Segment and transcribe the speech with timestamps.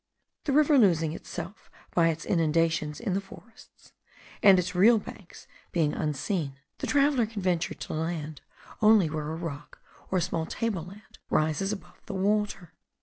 [0.45, 3.91] The river losing itself by its inundations in the forests,
[4.41, 8.41] and its real banks being unseen, the traveller can venture to land
[8.81, 9.79] only where a rock
[10.09, 12.73] or a small table land rises above the water.